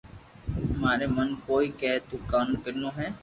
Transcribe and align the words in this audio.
ماري 0.81 1.07
من 1.15 1.29
ڪوئي 1.47 1.67
ڪي 1.79 1.91
تو 2.07 2.15
ڪنو 2.63 2.89
ھي 2.97 3.07